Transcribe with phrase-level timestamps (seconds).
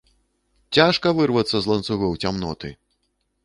[0.77, 2.69] Цяжка вырвацца з ланцугоў цямноты!